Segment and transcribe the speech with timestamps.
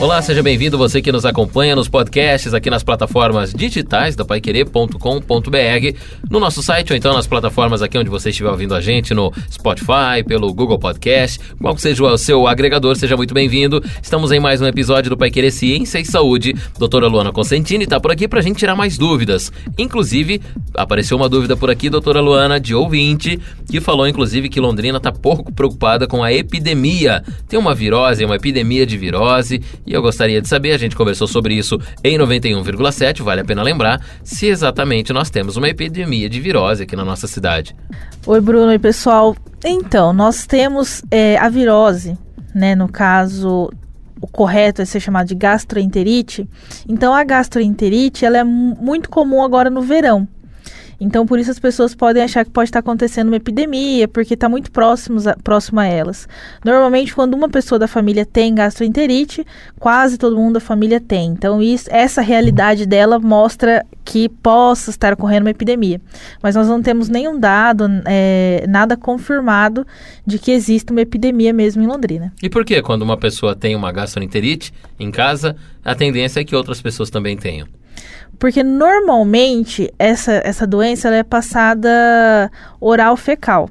[0.00, 4.96] Olá, seja bem-vindo você que nos acompanha nos podcasts aqui nas plataformas digitais da paiquerê.com.br,
[6.30, 9.32] no nosso site ou então nas plataformas aqui onde você estiver ouvindo a gente, no
[9.50, 13.82] Spotify, pelo Google Podcast, qual seja o seu agregador, seja muito bem-vindo.
[14.00, 16.54] Estamos em mais um episódio do Paiquerê Ciência e Saúde.
[16.78, 19.50] Doutora Luana Consentini está por aqui para a gente tirar mais dúvidas.
[19.76, 20.40] Inclusive,
[20.74, 25.10] apareceu uma dúvida por aqui, doutora Luana, de ouvinte, que falou inclusive que Londrina está
[25.10, 27.24] pouco preocupada com a epidemia.
[27.48, 31.26] Tem uma virose, uma epidemia de virose e eu gostaria de saber, a gente conversou
[31.26, 36.40] sobre isso em 91,7, vale a pena lembrar, se exatamente nós temos uma epidemia de
[36.40, 37.74] virose aqui na nossa cidade.
[38.26, 39.34] Oi, Bruno e pessoal.
[39.64, 42.18] Então, nós temos é, a virose,
[42.54, 42.74] né?
[42.74, 43.70] No caso,
[44.20, 46.48] o correto é ser chamado de gastroenterite.
[46.86, 50.28] Então, a gastroenterite ela é muito comum agora no verão.
[51.00, 54.48] Então, por isso as pessoas podem achar que pode estar acontecendo uma epidemia, porque está
[54.48, 56.28] muito próximo a, próximo a elas.
[56.64, 59.46] Normalmente, quando uma pessoa da família tem gastroenterite,
[59.78, 61.30] quase todo mundo da família tem.
[61.30, 66.00] Então, isso, essa realidade dela mostra que possa estar ocorrendo uma epidemia.
[66.42, 69.86] Mas nós não temos nenhum dado, é, nada confirmado
[70.26, 72.32] de que existe uma epidemia mesmo em Londrina.
[72.42, 76.56] E por que, quando uma pessoa tem uma gastroenterite em casa, a tendência é que
[76.56, 77.68] outras pessoas também tenham?
[78.38, 83.68] Porque normalmente essa, essa doença é passada oral fecal.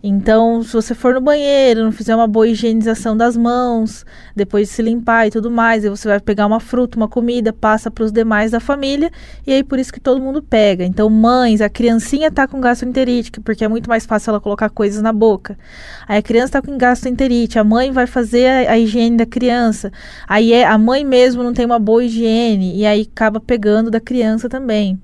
[0.00, 4.74] Então, se você for no banheiro, não fizer uma boa higienização das mãos, depois de
[4.74, 8.04] se limpar e tudo mais, aí você vai pegar uma fruta, uma comida, passa para
[8.04, 9.10] os demais da família,
[9.44, 10.84] e aí por isso que todo mundo pega.
[10.84, 15.02] Então, mães, a criancinha tá com gastroenterite, porque é muito mais fácil ela colocar coisas
[15.02, 15.58] na boca.
[16.06, 19.90] Aí a criança tá com gastroenterite, a mãe vai fazer a, a higiene da criança.
[20.28, 23.98] Aí é, a mãe mesmo não tem uma boa higiene, e aí acaba pegando da
[23.98, 24.96] criança também.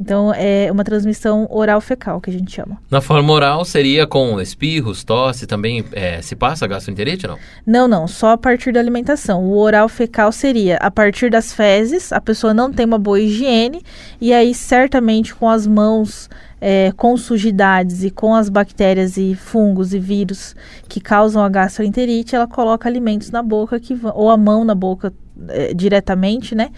[0.00, 2.78] Então, é uma transmissão oral fecal, que a gente chama.
[2.90, 7.38] Na forma oral, seria com espirros, tosse, também é, se passa gastroenterite ou não?
[7.66, 9.44] Não, não, só a partir da alimentação.
[9.44, 13.82] O oral fecal seria a partir das fezes, a pessoa não tem uma boa higiene,
[14.18, 16.30] e aí certamente com as mãos
[16.60, 20.54] é, com sujidades e com as bactérias e fungos e vírus
[20.88, 25.12] que causam a gastroenterite, ela coloca alimentos na boca que ou a mão na boca
[25.48, 26.70] é, diretamente, né?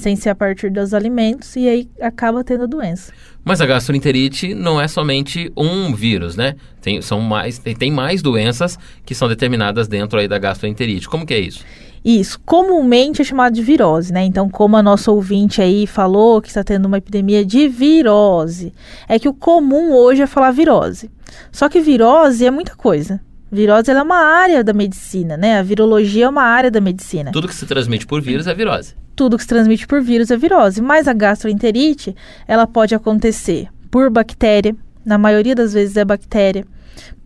[0.00, 3.12] Sem ser a partir dos alimentos, e aí acaba tendo a doença.
[3.44, 6.54] Mas a gastroenterite não é somente um vírus, né?
[6.80, 11.06] Tem, são mais, tem, tem mais doenças que são determinadas dentro aí da gastroenterite.
[11.06, 11.62] Como que é isso?
[12.02, 14.24] Isso, comumente é chamado de virose, né?
[14.24, 18.72] Então, como a nossa ouvinte aí falou que está tendo uma epidemia de virose,
[19.06, 21.10] é que o comum hoje é falar virose.
[21.52, 23.20] Só que virose é muita coisa.
[23.52, 25.58] Virose é uma área da medicina, né?
[25.58, 27.32] A virologia é uma área da medicina.
[27.32, 28.94] Tudo que se transmite por vírus é virose.
[29.16, 32.14] Tudo que se transmite por vírus é virose, mas a gastroenterite,
[32.46, 34.74] ela pode acontecer por bactéria,
[35.04, 36.64] na maioria das vezes é bactéria,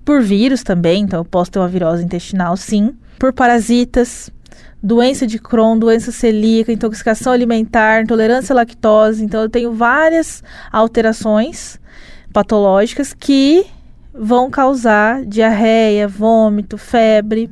[0.02, 4.30] por vírus também, então eu posso ter uma virose intestinal, sim, por parasitas,
[4.82, 10.42] doença de Crohn, doença celíaca, intoxicação alimentar, intolerância à lactose, então eu tenho várias
[10.72, 11.78] alterações
[12.32, 13.66] patológicas que
[14.14, 17.50] vão causar diarreia, vômito, febre,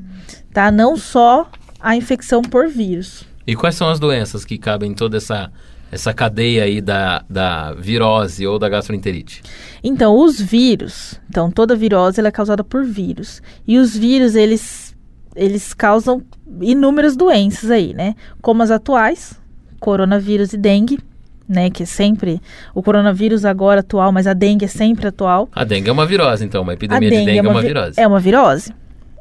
[0.52, 0.70] tá?
[0.70, 1.50] Não só
[1.80, 3.24] a infecção por vírus.
[3.46, 5.50] E quais são as doenças que cabem em toda essa
[5.90, 9.42] essa cadeia aí da, da virose ou da gastroenterite?
[9.84, 13.42] Então, os vírus, então toda virose ela é causada por vírus.
[13.68, 14.96] E os vírus, eles
[15.36, 16.22] eles causam
[16.62, 18.14] inúmeras doenças aí, né?
[18.40, 19.38] Como as atuais,
[19.80, 20.98] coronavírus e dengue,
[21.48, 21.70] né?
[21.70, 22.40] Que é sempre
[22.74, 25.48] o coronavírus agora atual, mas a dengue é sempre atual.
[25.52, 27.62] A dengue é uma virose, então, uma epidemia dengue de dengue é uma, é uma
[27.62, 28.00] virose.
[28.00, 28.72] É uma virose.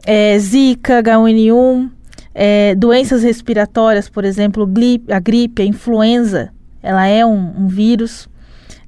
[0.06, 1.90] É, Zika, H1N1,
[2.34, 4.68] é, doenças respiratórias, por exemplo,
[5.10, 6.52] a gripe, a influenza,
[6.82, 8.30] ela é um, um vírus.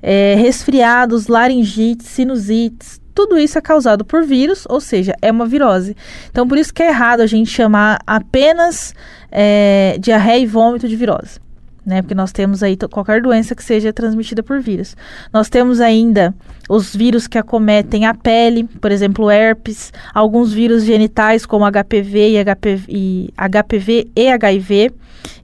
[0.05, 5.95] É, resfriados, laringites, sinusites, tudo isso é causado por vírus, ou seja, é uma virose.
[6.29, 8.93] Então, por isso que é errado a gente chamar apenas
[9.31, 11.42] é, diarreia e vômito de virose
[11.85, 12.01] né?
[12.01, 14.95] Porque nós temos aí qualquer doença que seja transmitida por vírus.
[15.31, 16.33] Nós temos ainda
[16.69, 22.43] os vírus que acometem a pele, por exemplo, herpes, alguns vírus genitais como HPV e,
[22.43, 24.91] HPV e, HPV e HIV.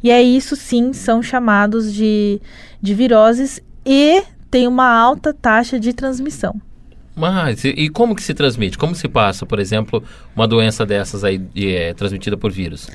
[0.03, 2.41] E é isso sim são chamados de,
[2.81, 6.59] de viroses e tem uma alta taxa de transmissão.
[7.15, 8.77] Mas e como que se transmite?
[8.77, 10.01] Como se passa, por exemplo,
[10.33, 12.89] uma doença dessas aí é, transmitida por vírus?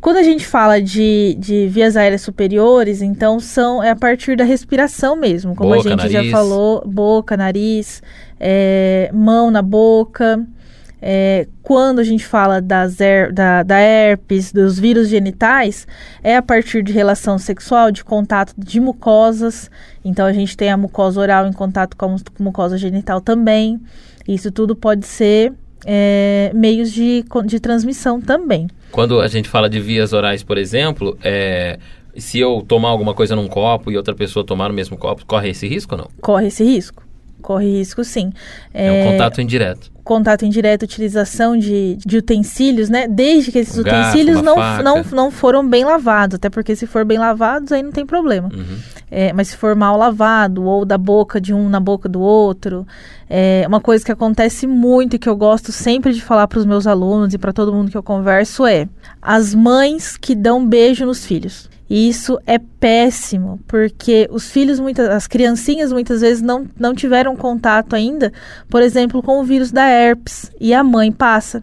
[0.00, 4.44] Quando a gente fala de, de vias aéreas superiores, então são é a partir da
[4.44, 6.30] respiração mesmo, como boca, a gente nariz.
[6.30, 8.02] já falou, boca, nariz,
[8.38, 10.44] é, mão na boca.
[11.02, 15.86] É, quando a gente fala das her da, da herpes, dos vírus genitais,
[16.22, 19.70] é a partir de relação sexual, de contato de mucosas.
[20.04, 23.80] Então a gente tem a mucosa oral em contato com a mucosa genital também.
[24.26, 25.52] Isso tudo pode ser
[25.84, 28.68] é, meios de, de transmissão também.
[28.90, 31.78] Quando a gente fala de vias orais, por exemplo, é,
[32.16, 35.50] se eu tomar alguma coisa num copo e outra pessoa tomar no mesmo copo, corre
[35.50, 36.10] esse risco ou não?
[36.20, 37.02] Corre esse risco.
[37.40, 38.32] Corre risco, sim.
[38.74, 39.90] É, um contato indireto.
[40.10, 43.06] Contato indireto, utilização de, de utensílios, né?
[43.06, 46.34] Desde que esses um utensílios garfo, não, não, não foram bem lavados.
[46.34, 48.48] Até porque se for bem lavados, aí não tem problema.
[48.52, 48.76] Uhum.
[49.08, 52.84] É, mas se for mal lavado, ou da boca de um na boca do outro,
[53.28, 56.66] é uma coisa que acontece muito e que eu gosto sempre de falar para os
[56.66, 58.88] meus alunos e para todo mundo que eu converso é
[59.22, 61.70] as mães que dão beijo nos filhos.
[61.90, 67.34] E isso é péssimo, porque os filhos, muitas, as criancinhas muitas vezes não, não tiveram
[67.34, 68.32] contato ainda,
[68.68, 71.62] por exemplo, com o vírus da herpes, e a mãe passa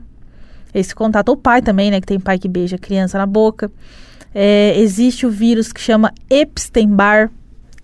[0.73, 3.25] esse contato, ou o pai também, né, que tem pai que beija a criança na
[3.25, 3.71] boca.
[4.33, 7.31] É, existe o vírus que chama Epstein-Barr,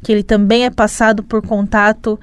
[0.01, 2.19] que ele também é passado por contato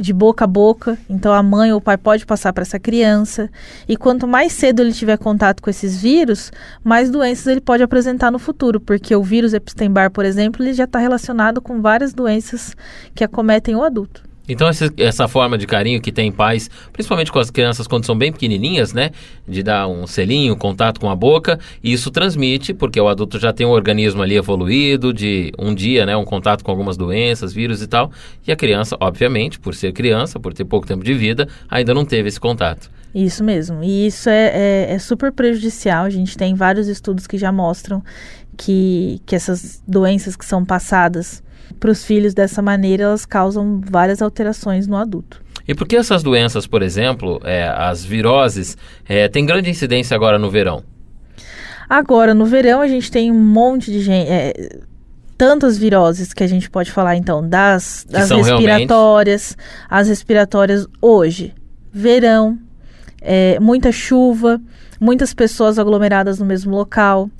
[0.00, 3.50] de boca a boca, então a mãe ou o pai pode passar para essa criança.
[3.88, 6.52] E quanto mais cedo ele tiver contato com esses vírus,
[6.84, 10.84] mais doenças ele pode apresentar no futuro, porque o vírus Epstein-Barr, por exemplo, ele já
[10.84, 12.76] está relacionado com várias doenças
[13.14, 14.22] que acometem o adulto.
[14.48, 18.16] Então, essa, essa, forma de carinho que tem pais, principalmente com as crianças quando são
[18.16, 19.10] bem pequenininhas, né?
[19.46, 23.66] De dar um selinho, contato com a boca, isso transmite, porque o adulto já tem
[23.66, 26.16] um organismo ali evoluído, de um dia, né?
[26.16, 28.10] Um contato com algumas doenças, vírus e tal.
[28.46, 32.04] E a criança, obviamente, por ser criança, por ter pouco tempo de vida, ainda não
[32.04, 32.90] teve esse contato.
[33.14, 33.82] Isso mesmo.
[33.82, 34.50] E isso é,
[34.88, 36.04] é, é super prejudicial.
[36.04, 38.02] A gente tem vários estudos que já mostram
[38.56, 41.42] que, que essas doenças que são passadas
[41.78, 45.42] para os filhos dessa maneira, elas causam várias alterações no adulto.
[45.68, 48.76] E por que essas doenças, por exemplo, é, as viroses,
[49.08, 50.82] é, têm grande incidência agora no verão?
[51.88, 54.28] Agora, no verão, a gente tem um monte de gente.
[54.28, 54.80] É,
[55.36, 59.86] tantas viroses que a gente pode falar, então, das, das respiratórias, realmente...
[59.90, 61.54] as respiratórias hoje,
[61.92, 62.58] verão,
[63.20, 64.60] é, muita chuva,
[65.00, 67.30] muitas pessoas aglomeradas no mesmo local.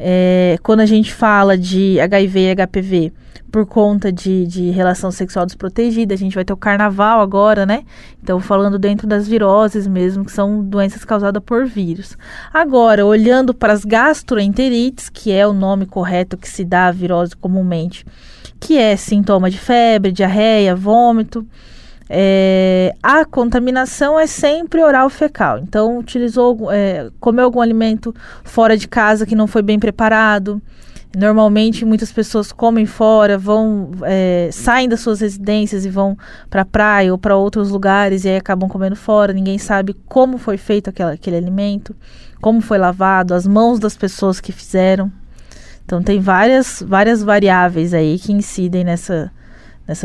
[0.00, 3.12] É, quando a gente fala de HIV e HPV
[3.50, 7.82] por conta de, de relação sexual desprotegida, a gente vai ter o carnaval agora, né?
[8.22, 12.16] Então, falando dentro das viroses mesmo, que são doenças causadas por vírus.
[12.52, 17.34] Agora, olhando para as gastroenterites, que é o nome correto que se dá à virose
[17.34, 18.04] comumente,
[18.60, 21.44] que é sintoma de febre, diarreia, vômito.
[22.10, 25.58] É, a contaminação é sempre oral fecal.
[25.58, 28.14] Então, utilizou, é, comeu algum alimento
[28.44, 30.60] fora de casa que não foi bem preparado.
[31.16, 36.16] Normalmente, muitas pessoas comem fora, vão é, saem das suas residências e vão
[36.50, 39.32] para a praia ou para outros lugares e aí acabam comendo fora.
[39.32, 41.96] Ninguém sabe como foi feito aquela, aquele alimento,
[42.40, 45.10] como foi lavado, as mãos das pessoas que fizeram.
[45.84, 49.32] Então, tem várias, várias variáveis aí que incidem nessa,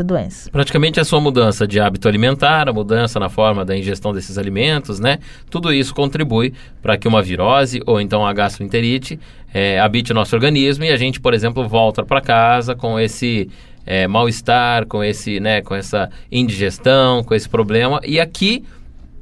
[0.02, 0.50] doença.
[0.50, 4.98] Praticamente a sua mudança de hábito alimentar, a mudança na forma da ingestão desses alimentos,
[4.98, 5.18] né?
[5.50, 9.20] Tudo isso contribui para que uma virose ou então a gastroenterite
[9.52, 13.48] é, habite o nosso organismo e a gente, por exemplo, volta para casa com esse
[13.86, 18.00] é, mal-estar, com esse, né, com essa indigestão, com esse problema.
[18.04, 18.64] E aqui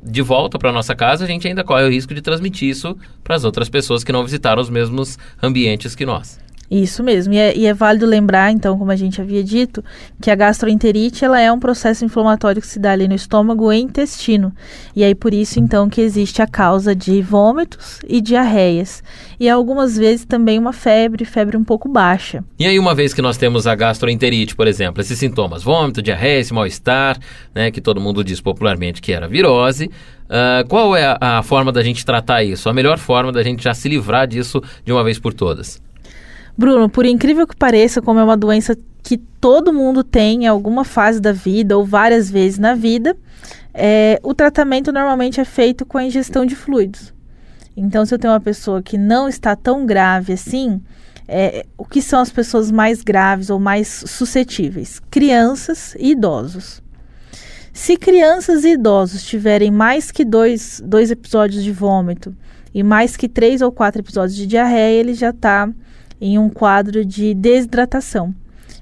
[0.02, 3.36] de volta para nossa casa, a gente ainda corre o risco de transmitir isso para
[3.36, 6.41] as outras pessoas que não visitaram os mesmos ambientes que nós.
[6.72, 7.34] Isso mesmo.
[7.34, 9.84] E é, e é, válido lembrar, então, como a gente havia dito,
[10.22, 13.78] que a gastroenterite ela é um processo inflamatório que se dá ali no estômago e
[13.78, 14.50] intestino.
[14.96, 19.02] E aí, por isso, então, que existe a causa de vômitos e diarreias.
[19.38, 22.42] E algumas vezes também uma febre, febre um pouco baixa.
[22.58, 26.40] E aí, uma vez que nós temos a gastroenterite, por exemplo, esses sintomas, vômito, diarreia,
[26.40, 27.18] esse mal-estar,
[27.54, 29.90] né, que todo mundo diz popularmente que era virose,
[30.22, 32.66] Uh, qual é a, a, forma da gente tratar isso?
[32.66, 35.78] A melhor forma da gente já se livrar disso de uma vez por todas?
[36.56, 40.84] Bruno, por incrível que pareça, como é uma doença que todo mundo tem em alguma
[40.84, 43.16] fase da vida ou várias vezes na vida,
[43.74, 47.12] é, o tratamento normalmente é feito com a ingestão de fluidos.
[47.76, 50.80] Então, se eu tenho uma pessoa que não está tão grave assim,
[51.26, 55.00] é, o que são as pessoas mais graves ou mais suscetíveis?
[55.10, 56.82] Crianças e idosos.
[57.72, 62.36] Se crianças e idosos tiverem mais que dois, dois episódios de vômito
[62.74, 65.70] e mais que três ou quatro episódios de diarreia, ele já está
[66.22, 68.32] em um quadro de desidratação.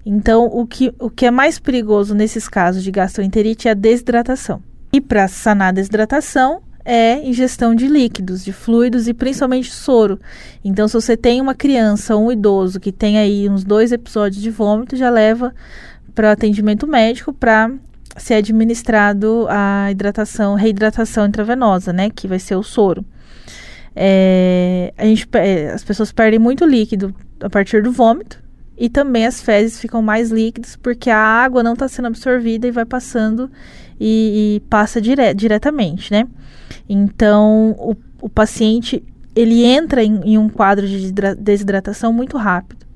[0.05, 4.63] Então, o que, o que é mais perigoso nesses casos de gastroenterite é a desidratação.
[4.93, 10.21] E para sanar a desidratação, é ingestão de líquidos, de fluidos e principalmente soro.
[10.63, 14.43] Então, se você tem uma criança ou um idoso que tem aí uns dois episódios
[14.43, 15.55] de vômito, já leva
[16.15, 17.71] para atendimento médico para
[18.19, 23.03] ser administrado a hidratação, reidratação intravenosa, né, que vai ser o soro.
[23.97, 28.43] É, a gente, é, as pessoas perdem muito líquido a partir do vômito
[28.77, 32.71] e também as fezes ficam mais líquidas porque a água não está sendo absorvida e
[32.71, 33.51] vai passando
[33.99, 36.27] e, e passa dire diretamente, né?
[36.89, 39.05] Então, o, o paciente
[39.35, 42.87] ele entra em, em um quadro de desidratação muito rápido.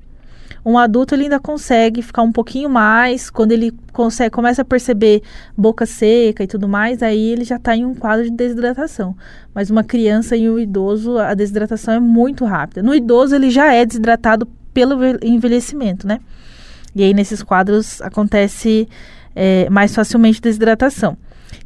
[0.65, 5.21] Um adulto ele ainda consegue ficar um pouquinho mais, quando ele consegue, começa a perceber
[5.55, 9.15] boca seca e tudo mais, aí ele já está em um quadro de desidratação.
[9.53, 12.81] Mas uma criança e um idoso, a desidratação é muito rápida.
[12.81, 16.19] No idoso, ele já é desidratado pelo envelhecimento, né?
[16.95, 18.89] E aí, nesses quadros, acontece
[19.35, 21.15] é, mais facilmente desidratação.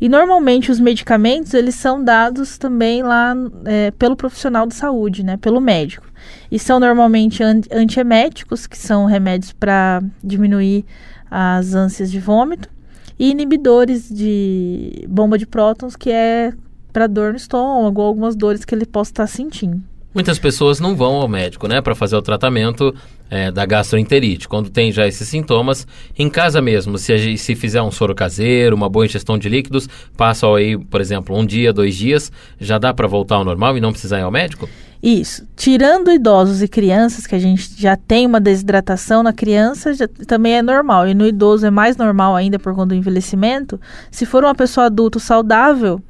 [0.02, 5.38] E normalmente os medicamentos eles são dados também lá é, pelo profissional de saúde, né,
[5.38, 6.09] pelo médico.
[6.52, 10.86] E são normalmente antieméticos, que são remédios para diminuir
[11.30, 12.70] as ânsias de vômito,
[13.18, 16.54] e inibidores de bomba de prótons, que é
[16.92, 19.82] para dor no estômago ou algumas dores que ele possa estar sentindo.
[20.14, 22.96] Muitas pessoas não vão ao médico, né, para fazer o tratamento
[23.30, 24.48] é, da gastroenterite.
[24.48, 25.86] Quando tem já esses sintomas,
[26.18, 30.48] em casa mesmo, se, se fizer um soro caseiro, uma boa ingestão de líquidos, passa
[30.48, 33.92] aí, por exemplo, um dia, dois dias, já dá para voltar ao normal e não
[33.92, 34.68] precisar ir ao médico?
[35.02, 35.48] Isso.
[35.56, 40.56] Tirando idosos e crianças, que a gente já tem uma desidratação na criança, já, também
[40.56, 41.08] é normal.
[41.08, 43.80] E no idoso é mais normal ainda por conta do envelhecimento.
[44.12, 46.02] Se for uma pessoa adulta saudável,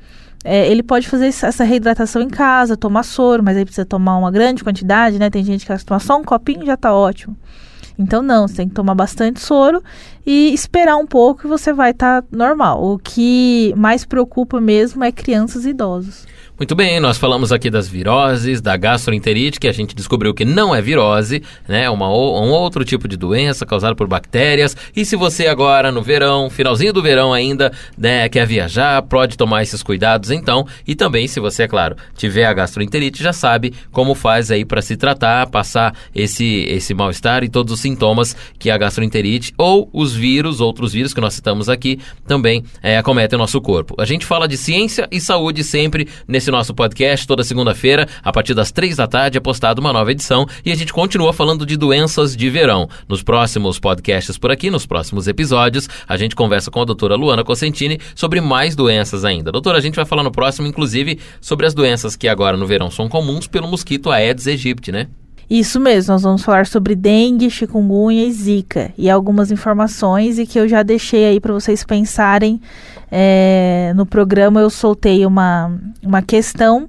[0.43, 4.31] é, ele pode fazer essa reidratação em casa, tomar soro, mas aí precisa tomar uma
[4.31, 5.29] grande quantidade, né?
[5.29, 7.35] Tem gente que toma só um copinho e já tá ótimo.
[7.97, 9.83] Então, não, você tem que tomar bastante soro
[10.25, 12.83] e esperar um pouco e você vai estar tá normal.
[12.83, 16.25] O que mais preocupa mesmo é crianças e idosos.
[16.59, 20.75] Muito bem, nós falamos aqui das viroses, da gastroenterite, que a gente descobriu que não
[20.75, 21.89] é virose, né?
[21.89, 24.75] Uma, um outro tipo de doença causada por bactérias.
[24.93, 29.63] E se você agora no verão, finalzinho do verão ainda, né, quer viajar, pode tomar
[29.63, 30.67] esses cuidados então.
[30.85, 34.81] E também, se você, é claro, tiver a gastroenterite, já sabe como faz aí para
[34.81, 40.08] se tratar, passar esse, esse mal-estar e todos os sintomas que a gastroenterite ou os
[40.13, 43.95] vírus, outros vírus que nós citamos aqui, também é, acometem o nosso corpo.
[43.97, 48.31] A gente fala de ciência e saúde sempre nesse esse nosso podcast toda segunda-feira, a
[48.31, 51.63] partir das três da tarde, é postada uma nova edição e a gente continua falando
[51.63, 52.89] de doenças de verão.
[53.07, 57.43] Nos próximos podcasts por aqui, nos próximos episódios, a gente conversa com a doutora Luana
[57.43, 59.51] Cosentini sobre mais doenças ainda.
[59.51, 62.89] Doutora, a gente vai falar no próximo, inclusive, sobre as doenças que agora no verão
[62.89, 65.07] são comuns pelo mosquito Aedes aegypti, né?
[65.49, 70.59] Isso mesmo, nós vamos falar sobre dengue, chikungunya e zika e algumas informações e que
[70.59, 72.61] eu já deixei aí para vocês pensarem.
[73.11, 76.87] É, no programa eu soltei uma, uma questão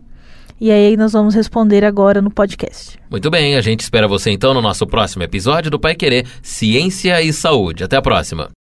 [0.61, 2.99] e aí nós vamos responder agora no podcast.
[3.11, 7.23] Muito bem, a gente espera você então no nosso próximo episódio do Pai Querer Ciência
[7.23, 7.83] e Saúde.
[7.83, 8.60] Até a próxima.